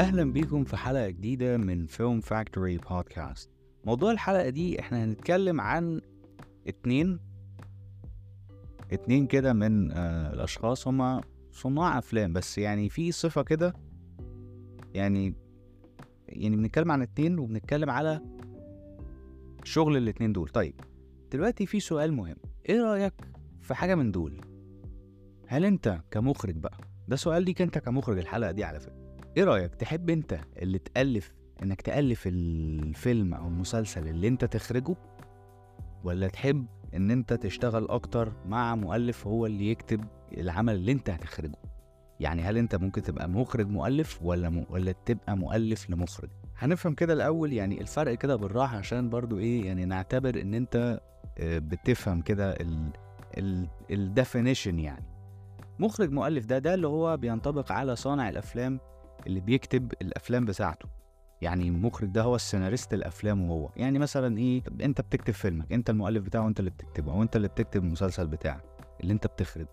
أهلا 0.00 0.32
بيكم 0.32 0.64
في 0.64 0.76
حلقة 0.76 1.08
جديدة 1.10 1.56
من 1.56 1.86
فيلم 1.86 2.20
فاكتوري 2.20 2.78
بودكاست 2.78 3.50
موضوع 3.84 4.10
الحلقة 4.10 4.48
دي 4.48 4.80
إحنا 4.80 5.04
هنتكلم 5.04 5.60
عن 5.60 6.00
اتنين 6.68 7.18
اتنين 8.92 9.26
كده 9.26 9.52
من 9.52 9.92
آه 9.92 10.32
الأشخاص. 10.32 10.88
هما 10.88 11.20
صناع 11.52 11.98
أفلام 11.98 12.32
بس 12.32 12.58
يعني 12.58 12.88
في 12.88 13.12
صفة 13.12 13.42
كده 13.42 13.74
يعني 14.94 15.34
يعني 16.28 16.56
بنتكلم 16.56 16.92
عن 16.92 17.02
اتنين 17.02 17.38
وبنتكلم 17.38 17.90
على 17.90 18.20
شغل 19.64 19.96
الاتنين 19.96 20.32
دول. 20.32 20.48
طيب 20.48 20.74
دلوقتي 21.32 21.66
في 21.66 21.80
سؤال 21.80 22.12
مهم. 22.12 22.36
إيه 22.68 22.82
رأيك 22.82 23.14
في 23.60 23.74
حاجة 23.74 23.94
من 23.94 24.10
دول؟ 24.12 24.40
هل 25.46 25.64
أنت 25.64 26.00
كمخرج 26.10 26.56
بقى 26.56 26.78
ده 27.08 27.16
سؤال 27.16 27.42
ليك 27.42 27.62
أنت 27.62 27.78
كمخرج 27.78 28.18
الحلقة 28.18 28.50
دي 28.50 28.64
على 28.64 28.80
فكرة. 28.80 29.09
إيه 29.36 29.44
رأيك؟ 29.44 29.74
تحب 29.74 30.10
أنت 30.10 30.38
اللي 30.58 30.78
تألف 30.78 31.32
إنك 31.62 31.80
تألف 31.82 32.26
الفيلم 32.26 33.34
أو 33.34 33.48
المسلسل 33.48 34.08
اللي 34.08 34.28
أنت 34.28 34.44
تخرجه؟ 34.44 34.96
ولا 36.04 36.28
تحب 36.28 36.66
إن 36.94 37.10
أنت 37.10 37.32
تشتغل 37.32 37.88
أكتر 37.88 38.32
مع 38.46 38.74
مؤلف 38.74 39.26
هو 39.26 39.46
اللي 39.46 39.70
يكتب 39.70 40.04
العمل 40.38 40.74
اللي 40.74 40.92
أنت 40.92 41.10
هتخرجه؟ 41.10 41.58
يعني 42.20 42.42
هل 42.42 42.56
أنت 42.56 42.74
ممكن 42.76 43.02
تبقى 43.02 43.28
مخرج 43.28 43.68
مؤلف 43.68 44.18
ولا 44.22 44.50
م... 44.50 44.64
ولا 44.70 44.92
تبقى 44.92 45.36
مؤلف 45.36 45.90
لمخرج؟ 45.90 46.28
هنفهم 46.58 46.94
كده 46.94 47.12
الأول 47.12 47.52
يعني 47.52 47.80
الفرق 47.80 48.14
كده 48.14 48.36
بالراحة 48.36 48.78
عشان 48.78 49.10
برضو 49.10 49.38
إيه 49.38 49.66
يعني 49.66 49.84
نعتبر 49.84 50.40
إن 50.40 50.54
أنت 50.54 51.00
آه، 51.38 51.58
بتفهم 51.58 52.20
كده 52.22 52.50
ال 52.52 52.90
ال 53.38 53.68
الديفينيشن 53.90 54.78
يعني. 54.78 55.04
مخرج 55.78 56.10
مؤلف 56.12 56.46
ده 56.46 56.58
ده 56.58 56.74
اللي 56.74 56.86
هو 56.86 57.16
بينطبق 57.16 57.72
على 57.72 57.96
صانع 57.96 58.28
الأفلام 58.28 58.80
اللي 59.26 59.40
بيكتب 59.40 59.92
الأفلام 60.02 60.44
بتاعته. 60.44 60.88
يعني 61.40 61.68
المخرج 61.68 62.08
ده 62.08 62.22
هو 62.22 62.36
السيناريست 62.36 62.94
الأفلام 62.94 63.50
وهو 63.50 63.70
يعني 63.76 63.98
مثلا 63.98 64.38
إيه 64.38 64.62
أنت 64.80 65.00
بتكتب 65.00 65.34
فيلمك 65.34 65.72
أنت 65.72 65.90
المؤلف 65.90 66.24
بتاعه 66.24 66.44
وأنت 66.44 66.60
اللي 66.60 66.70
بتكتبه 66.70 67.12
أو 67.12 67.22
أنت 67.22 67.36
اللي 67.36 67.48
بتكتب 67.48 67.84
المسلسل 67.84 68.26
بتاعك 68.26 68.64
اللي 69.00 69.12
أنت 69.12 69.26
بتخرج. 69.26 69.66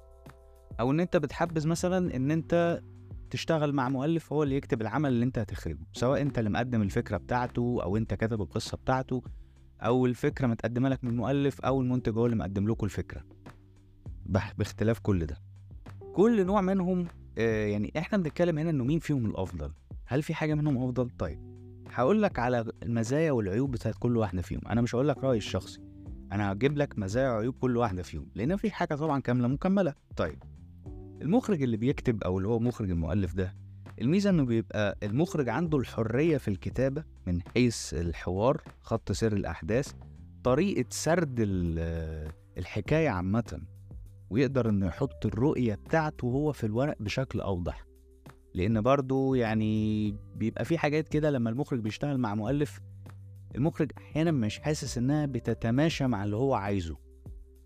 أو 0.80 0.92
إن 0.92 1.00
أنت 1.00 1.18
بتحبذ 1.18 1.68
مثلا 1.68 2.16
إن 2.16 2.32
أنت 2.32 2.82
تشتغل 3.30 3.74
مع 3.74 3.90
مؤلف 3.90 4.34
هو 4.34 4.44
اللي 4.44 4.56
يكتب 4.56 4.82
العمل 4.82 5.10
اللي 5.10 5.26
أنت 5.26 5.40
هتخرجه. 5.40 5.80
سواء 5.94 6.22
أنت 6.22 6.40
اللي 6.40 6.50
مقدم 6.50 6.82
الفكرة 6.82 7.18
بتاعته 7.18 7.80
أو 7.84 7.98
أنت 7.98 8.14
كاتب 8.14 8.42
القصة 8.42 8.78
بتاعته 8.78 9.24
أو 9.82 10.06
الفكرة 10.06 10.48
متقدمة 10.48 10.90
لك 10.90 11.04
من 11.04 11.10
المؤلف 11.10 11.62
أو 11.62 11.82
المنتج 11.82 12.18
هو 12.18 12.26
اللي 12.26 12.38
مقدم 12.38 12.68
لكم 12.68 12.86
الفكرة. 12.86 13.24
باختلاف 14.58 15.00
كل 15.00 15.26
ده. 15.26 15.38
كل 16.14 16.46
نوع 16.46 16.62
منهم 16.62 17.08
يعني 17.44 17.92
إحنا 17.98 18.18
بنتكلم 18.18 18.58
هنا 18.58 18.70
إنه 18.70 18.84
مين 18.84 19.00
فيهم 19.00 19.26
الأفضل؟ 19.26 19.72
هل 20.06 20.24
في 20.24 20.34
حاجة 20.34 20.54
منهم 20.54 20.78
أفضل؟ 20.84 21.10
طيب 21.10 21.40
هقول 21.90 22.22
لك 22.24 22.40
على 22.40 22.66
المزايا 22.84 23.32
والعيوب 23.32 23.72
بتاعت 23.72 23.96
كل 24.00 24.18
واحدة 24.18 24.42
فيهم. 24.42 24.62
أنا 24.70 24.82
مش 24.82 24.96
هقول 24.96 25.08
لك 25.08 25.18
رأيي 25.24 25.38
الشخصي 25.38 25.80
أنا 26.32 26.52
هجيب 26.52 26.78
لك 26.78 27.00
مزايا 27.00 27.30
وعيوب 27.32 27.56
كل 27.56 27.78
واحدة 27.78 28.04
فيهم 28.04 28.28
لأن 28.36 28.56
في 28.56 28.72
حاجة 28.72 28.96
طبعا 28.96 29.20
كاملة 29.22 29.48
مكملة. 29.48 29.94
طيب 30.16 30.44
المخرج 31.22 31.62
اللي 31.64 31.78
بيكتب 31.78 32.24
أو 32.24 32.38
اللي 32.38 32.48
هو 32.50 32.60
مخرج 32.60 32.90
المؤلف 32.90 33.34
ده 33.36 33.56
الميزة 34.02 34.30
إنه 34.30 34.46
بيبقى 34.46 34.98
المخرج 35.04 35.50
عنده 35.50 35.78
الحرية 35.78 36.38
في 36.38 36.48
الكتابة 36.48 37.04
من 37.28 37.42
حيث 37.42 37.94
الحوار 37.94 38.62
خط 38.82 39.12
سير 39.12 39.34
الأحداث 39.34 39.92
طريقة 40.44 40.86
سرد 40.90 41.36
ال- 41.40 42.32
الحكاية 42.58 43.10
عامة. 43.10 43.62
ويقدر 44.30 44.70
إنه 44.70 44.88
يحط 44.88 45.26
الرؤية 45.26 45.76
بتاعته 45.76 46.26
هو 46.26 46.52
في 46.52 46.64
الورق 46.66 46.96
بشكل 47.00 47.42
أوضح. 47.42 47.86
لأن 48.54 48.82
برضو 48.82 49.36
يعني 49.36 50.12
بيبقى 50.36 50.66
في 50.66 50.78
حاجات 50.78 51.10
كده 51.10 51.30
لما 51.30 51.50
المخرج 51.50 51.80
بيشتغل 51.80 52.18
مع 52.18 52.36
مؤلف 52.36 52.80
المخرج 53.56 53.92
أحيانا 53.98 54.32
مش 54.32 54.60
حاسس 54.60 54.98
إنها 54.98 55.26
بتتماشى 55.26 56.08
مع 56.08 56.24
اللي 56.24 56.36
هو 56.36 56.54
عايزه. 56.54 56.98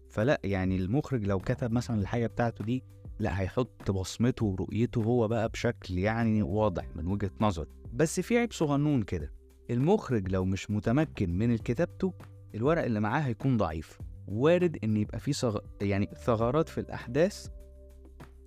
فلا 0.09 0.39
يعني 0.43 0.75
المخرج 0.75 1.27
لو 1.27 1.39
كتب 1.39 1.71
مثلا 1.71 1.99
الحاجة 2.01 2.27
بتاعته 2.27 2.65
دي 2.65 2.83
لا 3.19 3.41
هيحط 3.41 3.91
بصمته 3.91 4.45
ورؤيته 4.45 5.03
هو 5.03 5.27
بقى 5.27 5.49
بشكل 5.49 5.97
يعني 5.97 6.43
واضح 6.43 6.85
من 6.95 7.07
وجهة 7.07 7.31
نظر 7.41 7.67
بس 7.93 8.19
في 8.19 8.37
عيب 8.37 8.51
صغنون 8.51 9.01
كده 9.03 9.33
المخرج 9.69 10.29
لو 10.29 10.45
مش 10.45 10.71
متمكن 10.71 11.37
من 11.37 11.57
كتابته 11.57 12.13
الورق 12.55 12.83
اللي 12.83 12.99
معاه 12.99 13.21
هيكون 13.21 13.57
ضعيف. 13.57 13.99
وارد 14.31 14.77
إن 14.83 14.97
يبقى 14.97 15.19
في 15.19 15.33
صغ... 15.33 15.57
يعني 15.81 16.09
ثغرات 16.25 16.69
في 16.69 16.77
الأحداث. 16.79 17.47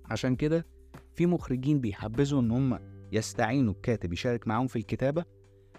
عشان 0.05 0.35
كده 0.35 0.65
في 1.15 1.25
مخرجين 1.25 1.81
بيحبذوا 1.81 2.41
إن 2.41 2.51
هم 2.51 2.79
يستعينوا 3.11 3.73
بكاتب 3.73 4.13
يشارك 4.13 4.47
معاهم 4.47 4.67
في 4.67 4.75
الكتابة 4.75 5.25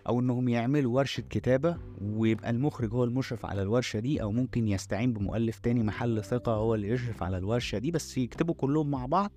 أو 0.08 0.20
إنهم 0.20 0.48
يعملوا 0.48 0.96
ورشة 0.96 1.20
كتابة 1.20 1.76
ويبقى 2.00 2.50
المخرج 2.50 2.92
هو 2.92 3.04
المشرف 3.04 3.46
على 3.46 3.62
الورشة 3.62 3.98
دي 3.98 4.22
أو 4.22 4.32
ممكن 4.32 4.68
يستعين 4.68 5.12
بمؤلف 5.12 5.58
تاني 5.58 5.82
محل 5.82 6.24
ثقة 6.24 6.52
هو 6.52 6.74
اللي 6.74 6.88
يشرف 6.88 7.22
على 7.22 7.38
الورشة 7.38 7.78
دي 7.78 7.90
بس 7.90 8.18
يكتبوا 8.18 8.54
كلهم 8.54 8.90
مع 8.90 9.06
بعض 9.06 9.30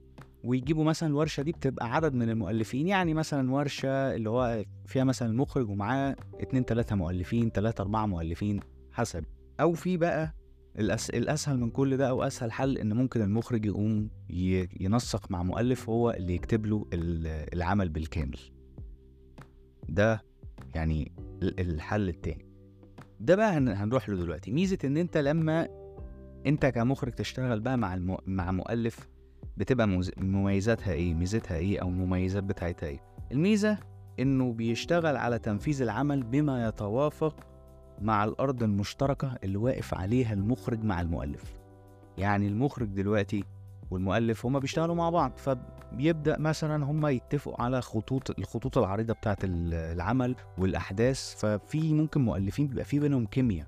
ويجيبوا 0.44 0.84
مثلا 0.84 1.10
الورشه 1.10 1.44
دي 1.44 1.52
بتبقى 1.52 1.96
عدد 1.96 2.14
من 2.14 2.30
المؤلفين. 2.30 2.88
يعني 2.88 3.14
مثلا 3.14 3.52
ورشة 3.52 4.16
اللي 4.16 4.30
هو 4.30 4.64
فيها 4.86 5.04
مثلا 5.04 5.30
المخرج 5.30 5.70
ومعاه 5.70 6.16
اتنين 6.40 6.66
تلاتة 6.66 6.96
مؤلفين 6.96 7.52
تلاتة 7.52 7.82
أربعة 7.82 8.06
مؤلفين 8.06 8.60
حسب. 8.92 9.24
أو 9.60 9.74
في 9.74 9.98
بقى 9.98 10.34
الأس... 10.80 11.10
الأسهل 11.10 11.60
من 11.60 11.70
كل 11.70 11.98
ده 11.98 12.10
أو 12.10 12.24
أسهل 12.24 12.52
حل 12.52 12.78
إن 12.78 12.94
ممكن 12.94 13.22
المخرج 13.22 13.66
يقوم 13.66 14.10
ي... 14.30 14.68
ينسق 14.80 15.32
مع 15.32 15.44
مؤلف 15.44 15.90
هو 15.90 16.12
اللي 16.12 16.36
يكتب 16.36 16.66
له 16.66 16.86
ال- 16.94 17.54
العمل 17.56 17.90
بالكامل. 17.90 18.40
ده 19.90 20.22
يعني 20.76 21.12
ال- 21.44 21.60
الحل 21.60 22.10
التاني. 22.10 22.46
ده 23.20 23.36
بقى 23.36 23.58
هن... 23.58 23.68
هنروح 23.70 24.10
له 24.10 24.16
دلوقتي. 24.16 24.52
ميزة 24.52 24.78
إن 24.84 24.98
أنت 24.98 25.18
لما 25.18 25.68
أنت 26.46 26.66
كمخرج 26.66 27.12
تشتغل 27.12 27.60
بقى 27.60 27.78
مع 27.78 27.94
الم... 27.94 28.18
مع 28.26 28.52
مؤلف 28.52 29.10
بتبقى. 29.58 29.88
مميزاتها 30.18 30.94
إيه؟ 30.94 31.14
ميزتها 31.14 31.58
إيه؟ 31.58 31.80
أو 31.80 31.88
المميزات 31.90 32.44
بتاعتها 32.44 32.88
إيه؟ 32.88 33.00
الميزة 33.32 33.78
إنه 34.20 34.54
بيشتغل 34.54 35.16
على 35.16 35.40
تنفيذ 35.40 35.82
العمل 35.82 36.24
بما 36.24 36.68
يتوافق 36.68 37.36
مع 38.02 38.24
الأرض 38.24 38.64
المشتركة 38.64 39.36
اللي 39.44 39.58
واقف 39.58 39.94
عليها 39.94 40.34
المخرج 40.34 40.84
مع 40.84 41.02
المؤلف. 41.02 41.60
يعني 42.18 42.48
المخرج 42.48 42.88
دلوقتي 42.88 43.44
والمؤلف 43.92 44.46
هما 44.46 44.60
بيشتغلوا 44.60 44.96
مع 44.96 45.10
بعض 45.10 45.32
فبيبدأ 45.38 46.40
مثلا 46.40 46.86
هما 46.86 47.10
يتفقوا 47.10 47.62
على 47.62 47.82
خطوط 47.82 48.40
الخطوط 48.40 48.78
العريضة 48.78 49.14
بتاعة 49.14 49.38
ال- 49.44 49.74
العمل 49.74 50.36
والأحداث 50.58 51.36
ففي 51.36 51.94
ممكن 51.94 52.22
مؤلفين 52.22 52.68
بيبقى 52.68 52.86
في 52.86 53.00
بينهم 53.00 53.26
كيمياء. 53.26 53.68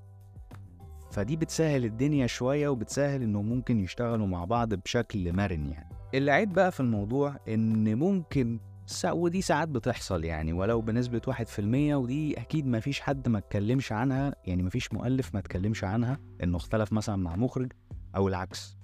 فدي 1.10 1.36
بتسهل 1.36 1.84
الدنيا 1.84 2.26
شوية 2.26 2.68
وبتسهل 2.68 3.22
إنه 3.22 3.42
ممكن 3.42 3.80
يشتغلوا 3.80 4.26
مع 4.26 4.44
بعض 4.44 4.74
بشكل 4.74 5.32
مرن 5.32 5.66
يعني. 5.68 5.88
العيب 6.14 6.52
بقى 6.52 6.72
في 6.72 6.80
الموضوع 6.80 7.36
إن 7.48 7.98
ممكن 7.98 8.58
ودي 9.06 9.42
ساعات 9.42 9.68
بتحصل 9.68 10.24
يعني 10.24 10.52
ولو 10.52 10.80
بنسبة 10.80 11.20
واحد 11.26 11.46
في 11.48 11.58
المية 11.58 11.96
ودي 11.96 12.40
أكيد 12.40 12.66
مفيش 12.66 13.00
حد 13.00 13.28
ما 13.28 13.38
اتكلمش 13.38 13.92
عنها 13.92 14.34
يعني 14.44 14.62
مفيش 14.62 14.92
مؤلف 14.92 15.34
ما 15.34 15.40
اتكلمش 15.40 15.84
عنها 15.84 16.18
إنه 16.42 16.56
اختلف 16.56 16.92
مثلا 16.92 17.16
مع 17.16 17.36
مخرج 17.36 17.72
أو 18.16 18.28
العكس. 18.28 18.76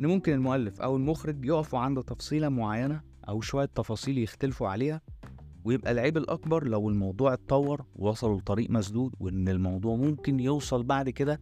إن 0.00 0.06
ممكن 0.06 0.32
المؤلف 0.32 0.80
أو 0.80 0.96
المخرج 0.96 1.44
يقفوا 1.44 1.78
عند 1.78 2.02
تفصيلة 2.02 2.48
معينة 2.48 3.00
أو 3.28 3.40
شوية 3.40 3.66
تفاصيل 3.66 4.18
يختلفوا 4.18 4.68
عليها 4.68 5.00
ويبقى 5.64 5.92
العيب 5.92 6.16
الأكبر 6.16 6.66
لو 6.68 6.88
الموضوع 6.88 7.32
اتطور 7.32 7.84
ووصلوا 7.96 8.38
لطريق 8.38 8.70
مسدود 8.70 9.14
وإن 9.20 9.48
الموضوع 9.48 9.96
ممكن 9.96 10.40
يوصل 10.40 10.82
بعد 10.82 11.10
كده 11.10 11.40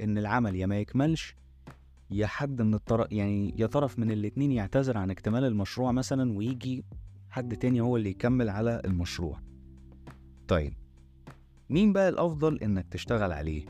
إن 0.00 0.18
العمل 0.18 0.56
يا 0.56 0.66
ما 0.66 0.78
يكملش 0.78 1.36
يا 2.10 2.26
حد 2.26 2.62
من 2.62 2.74
الطرف 2.74 3.12
يعني 3.12 3.54
يا 3.58 3.66
طرف 3.66 3.98
من 3.98 4.10
الاتنين 4.10 4.52
يعتذر 4.52 4.98
عن 4.98 5.10
اكتمال 5.10 5.44
المشروع 5.44 5.92
مثلا 5.92 6.36
ويجي 6.38 6.84
حد 7.30 7.56
تاني 7.56 7.80
هو 7.80 7.96
اللي 7.96 8.10
يكمل 8.10 8.48
على 8.48 8.82
المشروع. 8.84 9.40
طيب 10.48 10.72
مين 11.70 11.92
بقى 11.92 12.08
الأفضل 12.08 12.58
إنك 12.58 12.86
تشتغل 12.90 13.32
عليه؟ 13.32 13.66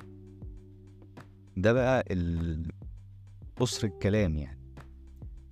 ده 1.56 1.72
بقى 1.72 2.04
قصر 3.56 3.86
الكلام 3.86 4.36
يعني. 4.36 4.58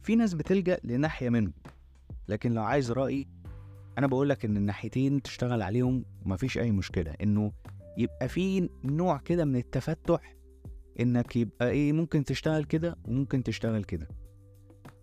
في 0.03 0.17
ناس 0.17 0.35
بتلجأ 0.35 0.79
لناحية 0.85 1.29
منهم 1.29 1.53
لكن 2.29 2.53
لو 2.53 2.63
عايز 2.63 2.93
رأيي 2.93 3.29
أنا 3.99 4.07
بقولك 4.07 4.45
إن 4.45 4.57
الناحيتين 4.57 5.23
تشتغل 5.23 5.63
عليهم 5.63 6.05
ومفيش 6.25 6.59
أي 6.59 6.71
مشكلة. 6.71 7.11
إنه 7.11 7.53
يبقى 7.99 8.29
في 8.29 8.69
نوع 8.85 9.19
كده 9.19 9.45
من 9.45 9.57
التفتح 9.57 10.37
إنك 11.01 11.37
يبقى 11.37 11.71
إيه 11.71 11.93
ممكن 11.93 12.25
تشتغل 12.25 12.65
كده 12.65 12.97
وممكن 13.05 13.43
تشتغل 13.43 13.85
كده. 13.85 14.09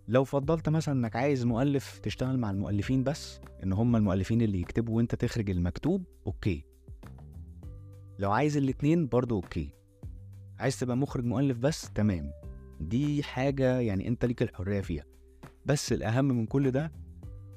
لو 0.08 0.24
فضلت 0.24 0.68
مثلا 0.68 0.94
إنك 0.94 1.16
عايز 1.16 1.44
مؤلف 1.44 1.98
تشتغل 1.98 2.38
مع 2.38 2.50
المؤلفين 2.50 3.04
بس 3.04 3.40
إن 3.62 3.72
هم 3.72 3.96
المؤلفين 3.96 4.42
اللي 4.42 4.60
يكتبوا 4.60 4.96
وأنت 4.96 5.14
تخرج 5.14 5.50
المكتوب 5.50 6.04
okay. 6.26 6.64
لو 8.18 8.32
عايز 8.32 8.56
الاتنين 8.56 9.06
برضو 9.06 9.34
okay. 9.36 9.72
عايز 10.58 10.78
تبقى 10.80 10.96
مخرج 10.96 11.24
مؤلف 11.24 11.58
بس 11.58 11.90
تمام. 11.92 12.30
دي 12.80 13.22
حاجة 13.22 13.80
يعني 13.80 14.08
أنت 14.08 14.24
ليك 14.24 14.42
الحرية 14.42 14.80
فيها. 14.80 15.04
بس 15.66 15.92
الأهم 15.92 16.24
من 16.24 16.46
كل 16.46 16.70
ده 16.70 16.92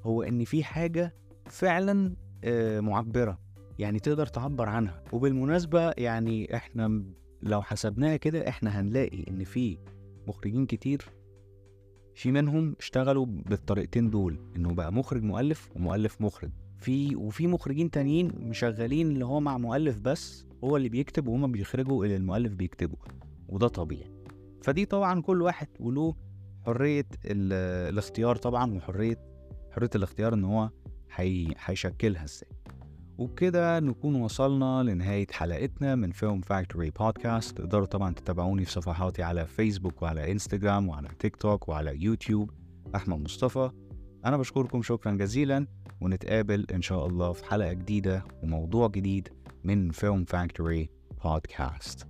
هو 0.03 0.23
إن 0.23 0.43
في 0.45 0.63
حاجة 0.63 1.15
فعلا 1.45 2.15
آه، 2.43 2.79
معبرة. 2.79 3.39
يعني 3.79 3.99
تقدر 3.99 4.25
تعبر 4.25 4.69
عنها. 4.69 5.03
وبالمناسبة 5.11 5.91
يعني 5.97 6.55
إحنا 6.55 7.03
لو 7.41 7.61
حسبناها 7.61 8.17
كده 8.17 8.47
إحنا 8.49 8.79
هنلاقي 8.81 9.25
إن 9.29 9.43
في 9.43 9.77
مخرجين 10.27 10.65
كتير 10.65 11.05
في 12.17 12.31
منهم 12.31 12.75
اشتغلوا 12.79 13.25
بالطريقتين 13.25 14.09
دول 14.09 14.39
إنه 14.55 14.73
بقى 14.73 14.93
مخرج 14.93 15.23
مؤلف 15.23 15.69
ومؤلف 15.75 16.21
مخرج. 16.21 16.51
في 16.77 17.15
وفي 17.15 17.47
مخرجين 17.47 17.91
تانيين 17.91 18.31
مشغلين 18.39 19.11
اللي 19.11 19.25
هو 19.25 19.39
مع 19.39 19.57
مؤلف 19.57 19.99
بس 19.99 20.45
هو 20.63 20.77
اللي 20.77 20.89
بيكتب 20.89 21.27
وهما 21.27 21.47
بيخرجوا 21.47 22.05
اللي 22.05 22.15
المؤلف 22.15 22.53
بيكتبه 22.53 22.97
وده 23.49 23.67
طبيعي. 23.67 24.11
فدي 24.61 24.85
طبعا 24.85 25.21
كل 25.21 25.41
واحد 25.41 25.67
وله 25.79 26.15
حرية 26.65 27.05
ال- 27.25 27.89
الاختيار 27.93 28.35
طبعا 28.35 28.73
وحرية 28.73 29.17
حرية 29.71 29.89
الاختيار 29.95 30.33
إن 30.33 30.43
هو 30.45 30.69
هي- 31.15 31.53
هيشكلها 31.65 32.23
إزاي. 32.23 32.49
وبكده 33.17 33.79
نكون 33.79 34.15
وصلنا 34.15 34.83
لنهاية 34.83 35.27
حلقتنا 35.31 35.95
من 35.95 36.11
Film 36.11 36.41
Factory 36.41 36.89
Podcast 36.89 37.57
تقدروا 37.57 37.85
طبعا 37.85 38.13
تتابعوني 38.13 38.65
في 38.65 38.71
صفحاتي 38.71 39.23
على 39.23 39.45
فيسبوك 39.45 40.01
وعلى 40.01 40.31
انستجرام 40.31 40.89
وعلى 40.89 41.09
تيك 41.19 41.35
توك 41.35 41.69
وعلى 41.69 42.03
يوتيوب 42.03 42.51
أحمد 42.95 43.19
مصطفى 43.19 43.71
أنا 44.25 44.37
بشكركم 44.37 44.81
شكرا 44.81 45.11
جزيلا 45.11 45.67
ونتقابل 46.01 46.65
إن 46.73 46.81
شاء 46.81 47.07
الله 47.07 47.31
في 47.31 47.45
حلقة 47.45 47.73
جديدة 47.73 48.23
وموضوع 48.43 48.87
جديد 48.87 49.29
من 49.63 49.91
Film 49.91 50.23
Factory 50.25 50.89
Podcast 51.23 52.07